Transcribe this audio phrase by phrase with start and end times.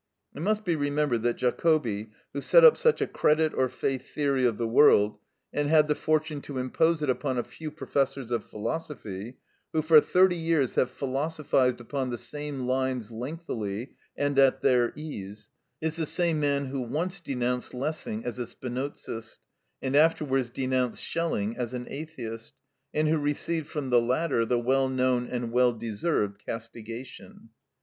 [0.35, 4.45] It must be remembered that Jacobi, who set up such a credit or faith theory
[4.45, 5.19] of the world,
[5.53, 9.37] and had the fortune to impose it upon a few professors of philosophy,
[9.73, 15.49] who for thirty years have philosophised upon the same lines lengthily and at their ease,
[15.81, 19.37] is the same man who once denounced Lessing as a Spinozist,
[19.83, 22.55] and afterwards denounced Schelling as an atheist,
[22.91, 27.49] and who received from the latter the well known and well deserved castigation.